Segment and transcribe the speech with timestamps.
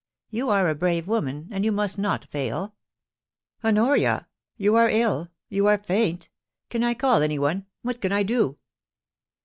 [0.31, 2.73] You are a brave woman, and you must not fail....
[3.63, 4.27] Honoria!
[4.57, 6.27] you are ill— you are faint!
[6.71, 8.57] Can I call anyone?— what can I do